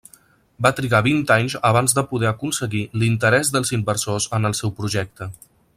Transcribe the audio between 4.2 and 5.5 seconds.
en el seu projecte.